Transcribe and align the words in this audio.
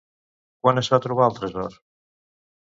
Quan 0.63 0.81
es 0.83 0.89
va 0.93 0.99
trobar 1.03 1.27
el 1.33 1.37
tresor? 1.37 1.77